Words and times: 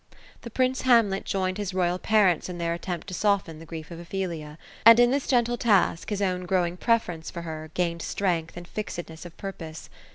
The 0.41 0.49
prince 0.49 0.81
Hamlet 0.81 1.25
joined 1.25 1.59
his 1.59 1.75
royal 1.75 1.99
parents 1.99 2.49
in 2.49 2.57
their 2.57 2.73
attempt 2.73 3.05
to 3.09 3.13
soften 3.13 3.59
the 3.59 3.67
grief 3.67 3.91
of 3.91 3.99
Ophelia; 3.99 4.57
and 4.83 4.99
in 4.99 5.11
this 5.11 5.27
gentle 5.27 5.57
task, 5.57 6.09
his 6.09 6.23
own 6.23 6.47
growing 6.47 6.75
prefer 6.75 7.11
ence 7.13 7.29
for 7.29 7.43
her, 7.43 7.69
gained 7.75 8.01
strength 8.01 8.57
and 8.57 8.67
fixedness 8.67 9.25
of 9.27 9.37
purpose. 9.37 9.91